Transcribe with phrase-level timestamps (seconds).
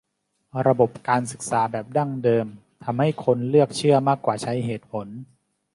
[0.67, 2.45] ระบบการศึกษาแบบดั้งเดิม
[2.83, 5.07] ทำให้คนเลือกเชื่อมากกว่าใช้เหตุผล